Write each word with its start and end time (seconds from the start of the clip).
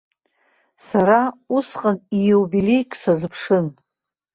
Сара 0.87 1.19
усҟан 1.55 1.97
иубилеик 2.27 2.89
сазыԥшын. 3.01 3.65